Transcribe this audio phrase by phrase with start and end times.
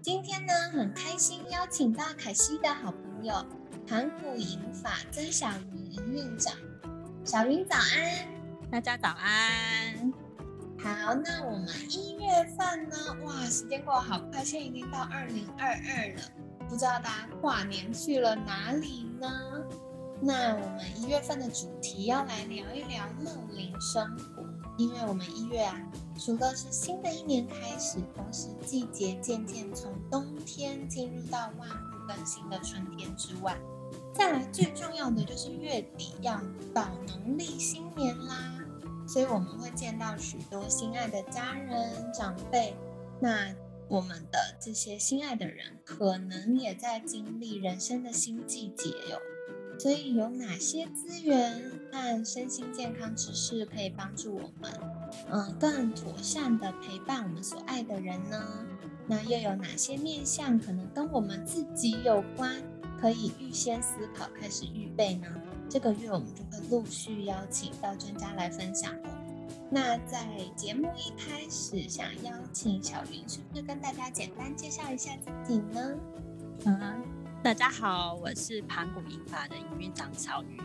[0.00, 3.44] 今天呢，很开心邀请到凯西的好朋友
[3.86, 6.54] 盘古银法曾小云营运长。
[7.24, 8.28] 小云早安，
[8.70, 10.12] 大家早安。
[10.78, 12.96] 好，那我们一月份呢？
[13.24, 16.22] 哇，时间过得好快，现在已经到二零二二了。
[16.68, 19.28] 不知道大家跨年去了哪里呢？
[20.20, 24.37] 那我们一月份的主题要来聊一聊乐龄生活，
[24.78, 25.76] 因为我们一月啊，
[26.16, 33.58] 除了是新的一年开始，同时季节渐渐从冬天进入到万物更新的春天之外，
[34.14, 36.40] 再来最重要的就是月底要
[36.72, 38.54] 到农历新年啦，
[39.08, 42.76] 所以我们会见到许多心爱的家人长辈，
[43.20, 43.52] 那
[43.88, 49.18] 我们的这些心爱的人可能也在经历人生的新季节哟。
[49.78, 51.62] 所以有哪些资源
[51.92, 54.72] 和身心健康知识可以帮助我们，
[55.30, 58.66] 嗯，更妥善的陪伴我们所爱的人呢？
[59.06, 62.60] 那又有哪些面向可能跟我们自己有关，
[63.00, 65.28] 可以预先思考，开始预备呢？
[65.70, 69.08] 这个月我们就会陆续邀请到专家来分享哦。
[69.70, 70.26] 那在
[70.56, 75.94] 节目一开始，想邀请小云，是不是跟大家简单介绍一下自己呢？
[76.64, 77.17] 嗯。
[77.48, 80.60] 大家好，我是盘古银发的营运长小云。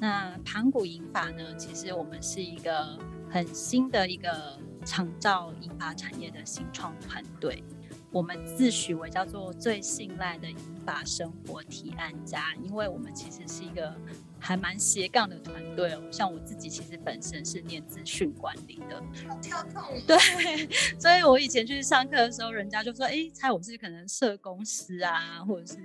[0.00, 2.98] 那盘古银发呢，其实我们是一个
[3.30, 7.62] 很新的一个长照银发产业的新创团队。
[8.10, 13.96] 我们自诩为叫做最信赖的银发生活提案家，因为我们其实是一个。
[14.44, 19.82] 还蛮斜杠的团队哦，像我自己其实本身是念资讯管理的，好跳痛。
[20.06, 20.18] 对，
[21.00, 25.78] 所以我以前去上课的时候，人家就说，哎，猜我是可能社工师啊，或者是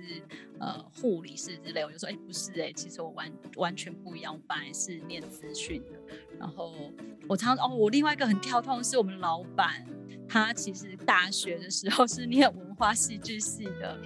[0.58, 5.98] 呃护理师之类，我就说，哎，不是哎，其实我完完全不一样，我本来是念资讯的。
[6.38, 6.74] 然后
[7.28, 9.86] 我常哦，我另外一个很跳痛的是我们老板，
[10.30, 14.00] 他其实大学的时候是念文化戏剧系的。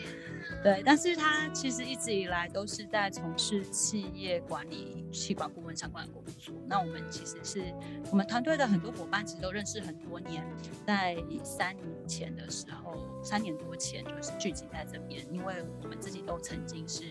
[0.62, 6.54] 对，但是他其实一直以来都是在从事企业管理、企管顾问相关的工作。
[6.66, 7.62] 那我们其实是
[8.10, 10.42] 我们团队的很多伙伴，其实都认识很多年，
[10.86, 17.04] 在三年前的时候，三年多前就是聚集在这边，因为我们自己都曾经是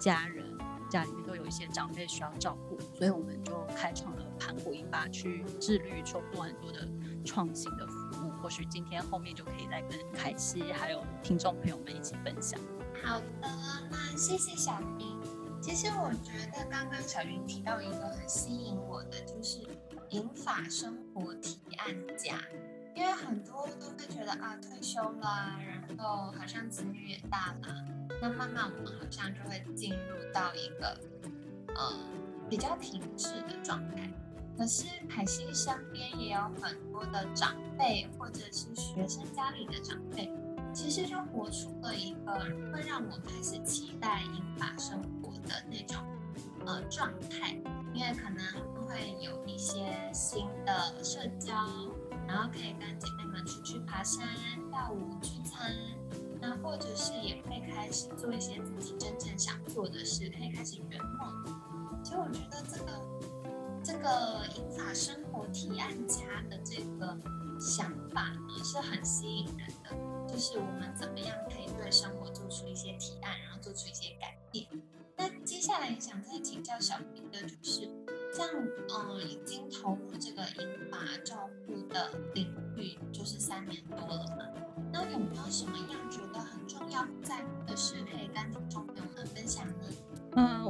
[0.00, 0.44] 家人，
[0.88, 6.88] 家里面都有一些长辈需要照顾，所以我们就开创了盘古一把，去致力于做很多的
[7.24, 8.03] 创新的服。
[8.44, 12.60] 或许今天后面就可以再跟凯西还有听众朋友们一起分享。
[13.02, 13.48] 好的，
[13.90, 15.18] 那谢谢小云。
[15.62, 19.66] 其实我觉得刚刚小云提到一个很吸引我的，就是
[20.10, 22.38] 银发生活提案家。
[22.94, 27.82] 因为很多都会觉得啊，退休了，然后好像子女也大了，
[28.20, 31.00] 那慢慢我们好像就会进入到一个
[31.74, 31.98] 呃
[32.50, 34.06] 比较停滞的状态。
[34.56, 40.30] 可是凯西身边也有很多的长辈，或者是学生家里的长辈。
[40.72, 42.32] 其实就活出了一个
[42.72, 46.04] 会让我开始期待英法生活的那种
[46.66, 47.56] 呃状态，
[47.92, 48.44] 因为可能
[48.84, 51.54] 会有一些新的社交，
[52.26, 54.26] 然后可以跟姐妹们出去爬山、
[54.68, 55.72] 跳舞、聚餐，
[56.40, 61.44] 那或者是也会开始做一些自己真正想做的事，可以开始圆梦。
[62.02, 63.00] 其实我觉得这个
[63.84, 67.14] 这个英法生活提案家的这个
[67.60, 69.90] 想法呢，是很吸引人的。
[70.26, 74.66] 就是我们怎么样可以对生活做出一些提案，然后做出一些改变。
[75.16, 77.82] 那接下来想再请教小明的，就是
[78.34, 78.48] 像
[78.88, 84.48] 嗯，已经投入这个银发照顾的领域，就是三年多了嘛。
[84.90, 88.93] 那有没有什么样觉得很重要在的事，可以跟听众？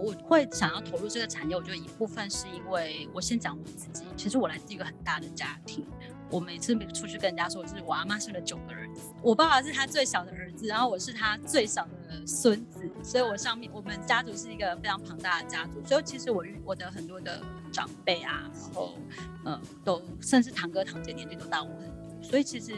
[0.04, 5.86] 我会想要投入这个产业，我觉得一部分是因为我先讲我自己，其实我来自一个很大的家庭。
[6.30, 17.40] 我每次出去跟人家说，就是我阿妈生了九个儿子，我爸爸是他最小的儿子，然后我是他最小的孙子，所以我上面我们家族是一个非常庞大的家族，所以其实我我的很多的
[17.72, 18.94] 长辈啊，然后
[19.44, 22.72] 呃，都甚至堂哥堂姐年纪都大我很多，所以其实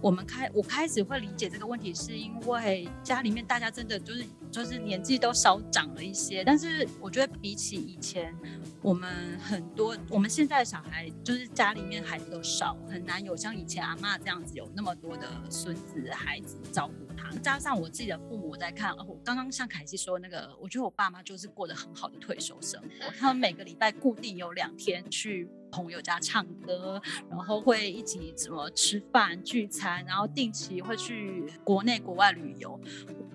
[0.00, 8.34] 我们开我开始会理解这个问题，是因为家里面大家真的就是就是年纪都稍长了一些，但是我觉得比起以前，
[8.82, 17.30] 我们很多我们现在的小孩就是家里面孩子都少，很难有像以前阿妈这样子有那么多的孙子孩子照顾他。
[17.42, 25.48] 加上我自己的父母在看，我刚刚像凯西说那个，我觉得我爸妈就是过得很好的退休生活，他们每个礼拜固定有两天去。
[25.70, 32.78] 朋友家唱歌，然后会一起怎么吃饭聚餐，然后定期会去国内国外旅游。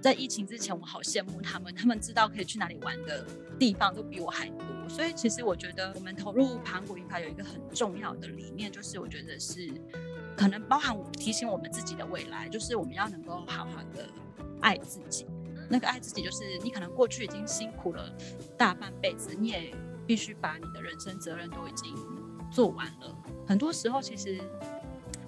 [0.01, 3.25] 在疫情之前，我好羡慕他们，他们知道可以去哪里玩的
[3.57, 4.65] 地方都比我还多。
[4.87, 9.67] 所以其实我觉得，我们投入盘古银牌有一个很重要的理念，就是我觉得是
[10.37, 14.07] 可能包含提醒我们自己的未来，就是我们要能够好好的
[14.61, 15.25] 爱自己。
[15.67, 18.15] 那个爱自己，就是你可能过去已经辛苦了
[18.55, 19.73] 大半辈子，你也
[20.05, 21.91] 必须把你的人生责任都已经。
[22.55, 23.13] 做完了，
[23.45, 24.39] 很多时候其实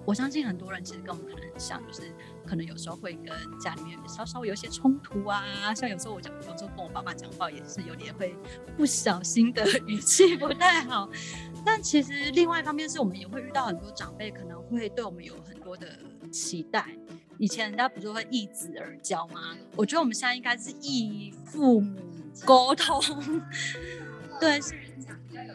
[0.05, 2.03] 我相信很多人其实跟我们可能很像，就是
[2.45, 5.73] 可能有时候会跟家里面稍稍有一些冲突啊。
[5.75, 8.33] 像有时候我讲，有时候跟我爸爸讲话也是有点会
[8.77, 11.09] 不小心的语气不太好。
[11.65, 15.99] 但其实另外一方面是我们也会遇到很多长辈可能会对我们有很多的
[16.31, 16.97] 期待。
[17.37, 19.57] 以前人家不是会易子而教吗？
[19.75, 21.99] 我觉得我们现在应该是易父母
[22.45, 23.03] 沟通，
[24.39, 24.61] 对。
[24.61, 24.73] 是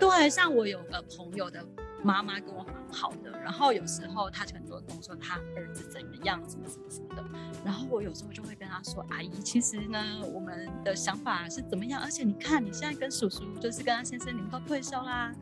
[0.02, 1.64] 对，像我有个朋友的
[2.02, 7.25] 妈妈跟我蛮好的，然后有时候他很多跟我说他儿子怎么样，什么什么什么的，
[7.64, 15.32] 然后我有时候就会跟他说，阿姨，其实呢，我们的想法是怎么样，而且你看你现在跟叔叔，就是跟他先生，你们都退休啦，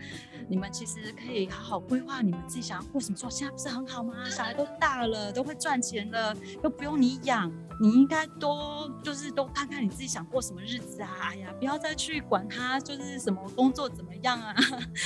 [0.47, 4.29] 你们其实可以好好规划你们自己想要过什么，说现在不是很好吗？
[4.29, 7.51] 小孩都大了，都会赚钱了，又不用你养。
[7.81, 11.09] 你应该多就是多看看你自己想过什么日子啊！
[11.23, 14.55] 哎呀，不要再去管他就是什么工作怎么样啊，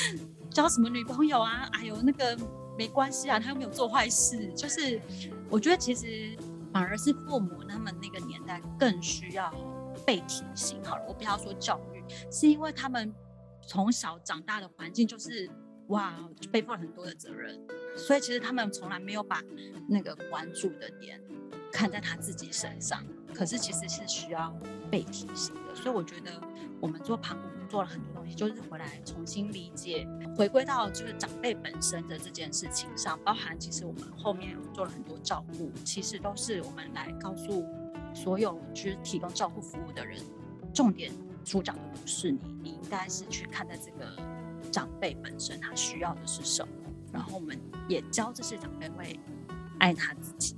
[0.51, 1.69] 交什么女朋友啊！
[1.73, 2.37] 哎呦，那个
[2.77, 4.53] 没关系啊，他又没有做坏事。
[4.55, 5.01] 就是
[5.49, 6.37] 我觉得其实
[6.73, 9.55] 反而是父母他们那个年代更需要
[10.05, 10.83] 被提醒。
[10.83, 13.15] 好了，我不要说教育，是因为他们
[13.69, 15.49] 从小长大的环境就是
[15.91, 16.13] 哇，
[16.51, 17.57] 背负了很多的责任，
[17.97, 19.41] 所以其实他们从来没有把
[19.89, 21.21] 那个关注的点。
[21.75, 23.05] 看在他自己身上，
[23.35, 24.57] 可是其实是需要
[24.89, 25.75] 被提醒的。
[25.75, 26.31] 所以我觉得
[26.81, 30.07] 我们做旁观做了很多东西，就是回来重新理解，
[30.37, 37.67] 回归到就是长辈本身的这件事情上，包含其实我们后面做了很多照顾，其实都是我们来告诉
[38.15, 40.21] 所有就是提供照顾服务的人，
[40.73, 41.11] 重点
[41.45, 44.17] 主讲的不是你，你应该是去看待这个
[44.71, 46.73] 长辈本身他需要的是什么，
[47.13, 49.19] 然后我们也教这些长辈会
[49.81, 50.57] 爱他自己。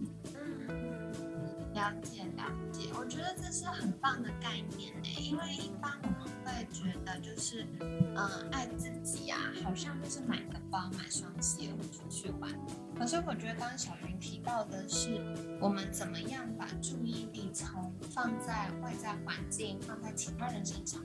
[1.76, 12.50] 了解了解，我觉得这是很棒的概念诶，因为一般我们会觉得就是，嗯，爱自己啊，好像就是买个包、买双鞋或出去玩。
[12.98, 15.20] 可是我觉得刚刚小云提到的是，
[15.60, 20.98] 我们怎么样把注意力从放在外在环境、放在其他人身上，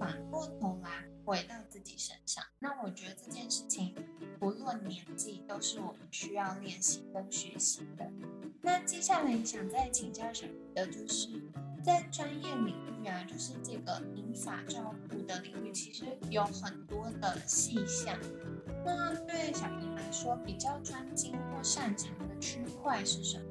[0.00, 0.90] 反过头来
[1.28, 2.42] 回到自己身上。
[2.58, 3.94] 那我觉得这件事情
[4.40, 8.10] 不论年纪，都是我们需要练习跟学习的。
[8.62, 11.28] 那接下来想再请教小鱼的，就是
[11.84, 18.18] 在专业领域啊，就是这个银发照顾的领域，其实有很多的细项。
[18.82, 23.44] 那对小鱼来说，比较专精或擅长的区块是什么？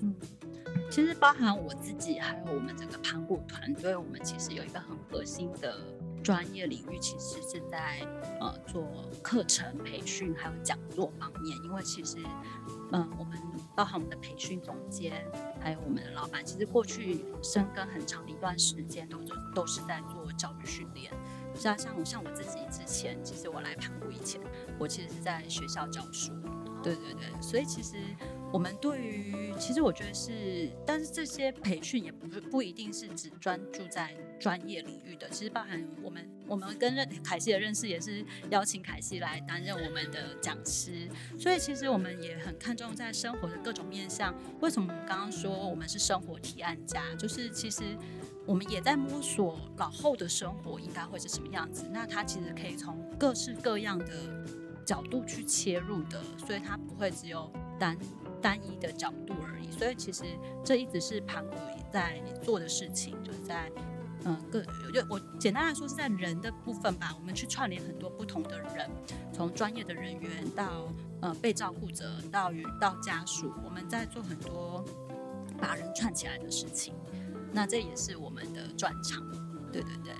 [0.00, 0.16] 嗯，
[0.90, 5.78] 其实包含我自己，还有我们整个盘古团队，我们其实有一个很核心的
[6.26, 8.00] 专业领域，其实是在
[8.40, 8.82] 呃做
[9.22, 12.18] 课程培训还有讲座方面，因为其实。
[12.92, 13.36] 嗯，我们
[13.74, 15.24] 包含我们的培训总监，
[15.60, 21.12] 还有我们的老板，其实过去深耕很长的一段时间，都是都是在做教育训练。
[21.52, 24.40] 像像像我自己之前，其实我来盘古以前，
[24.78, 26.32] 我其实是在学校教书。
[26.80, 27.96] 对对对，所以其实
[28.52, 44.34] 我们对于，其实我觉得是，但是这些培训也不不一定是只专注在专业领域的，其实包含我们我们跟认凯西的认识也是邀请凯西来担任我们的讲师，所以其实我们也很看重在生活的各种面向。
[44.60, 47.14] 为什么我们刚刚说我们是生活提案家？
[47.16, 47.82] 就是其实
[48.46, 51.84] 我们也在摸索老后的生活应该会是什么样子。
[51.92, 54.06] 那它其实可以从各式各样的。
[54.86, 57.98] 角度去切入的，所以它不会只有单
[58.46, 59.72] 单一的角度而已。
[59.72, 60.22] 所以其实
[60.64, 61.56] 这一直是盘古
[61.92, 63.68] 在做的事情，就是在
[64.24, 68.88] 嗯各就我简单来说是在人的部分吧，我们去串联很多不同的人，
[69.32, 70.86] 从专业的人员到
[71.20, 74.84] 呃被照顾者到与到家属，我们在做很多
[75.58, 76.94] 把人串起来的事情。
[77.52, 79.28] 那这也是我们的专长，
[79.72, 80.14] 对对对。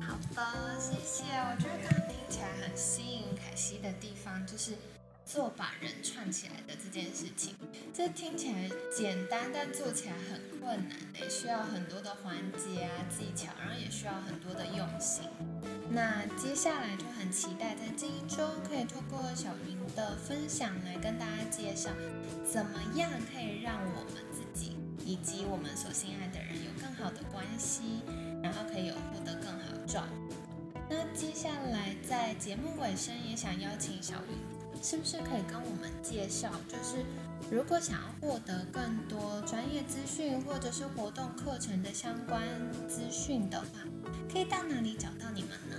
[0.00, 1.24] 好的，谢谢。
[1.34, 4.72] 我觉得刚刚听起来很吸引凯西的地方，就是
[5.24, 7.54] 做把人串起来的这件事情。
[7.92, 15.24] 这听起来简单，但做起来很困难诶，需要很多的环节啊、技巧，然后也需要很多的用心。
[15.90, 21.90] 那接下来就很期待在这一周可以透过小云的分享来跟大家介绍，
[22.50, 28.02] 怎么样可以让我们自己以及我们所心爱的人有更好的关系，
[28.42, 30.34] 然后可以有获得更好的照顾。
[30.90, 34.53] 那接下来在节目尾声也想邀请小云，
[34.84, 37.02] 是不是可以跟我们介绍，就是
[37.50, 42.42] 如果想要获得更多专业资讯或者是活动课程的相关
[42.86, 43.66] 资讯的话，
[44.30, 45.76] 可以到哪里找到你们呢？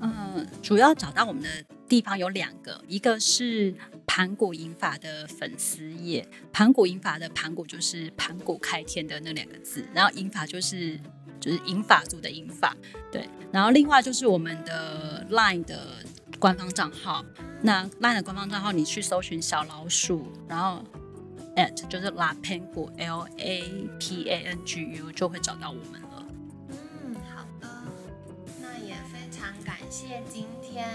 [0.00, 1.48] 嗯，主要找到我们的
[1.88, 3.72] 地方有两个，一个是
[4.04, 10.98] 盘古银法的粉丝页，盘古银法的盘古就是盘古开天的那两个字，然后银法就是
[11.38, 12.76] 就是银法族的银法，
[13.12, 16.04] 对，然后另外就是我们的 LINE 的
[16.40, 17.24] 官方账号，
[17.60, 20.82] 那 LINE 的官方账号你去搜寻小老鼠，然后
[21.56, 26.26] at 就是 La Pangu L A P A N G U 就会找到我们了。
[26.68, 27.68] 嗯，好的，
[28.60, 30.88] 那也非常感谢今天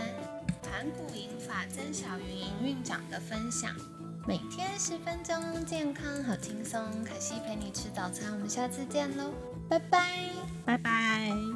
[0.62, 3.76] 盘古银法曾小云营运长的分享，
[4.26, 6.82] 每天十分钟，健康好轻松。
[7.04, 9.34] 可惜陪你吃早餐，我们下次见喽，
[9.68, 10.30] 拜拜
[10.66, 11.53] 拜拜。